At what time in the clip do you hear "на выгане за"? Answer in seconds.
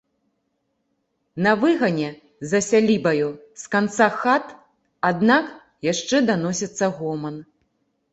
1.47-2.61